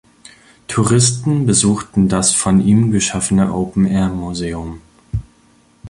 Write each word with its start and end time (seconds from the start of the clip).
Touristen 0.67 1.45
besuchten 1.45 2.09
das 2.09 2.31
von 2.33 2.59
ihm 2.59 2.89
geschaffene 2.89 3.53
Open-Air-Museum. 3.53 4.81